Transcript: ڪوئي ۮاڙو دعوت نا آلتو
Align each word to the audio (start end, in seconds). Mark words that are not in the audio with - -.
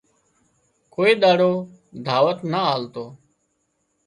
ڪوئي 0.93 1.13
ۮاڙو 1.21 1.51
دعوت 2.05 2.39
نا 2.51 2.59
آلتو 2.75 3.05